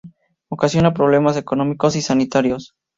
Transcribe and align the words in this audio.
Ocasiona 0.49 0.95
problemas 0.95 1.37
económicos 1.37 1.95
y 1.95 2.01
sanitarios. 2.01 2.73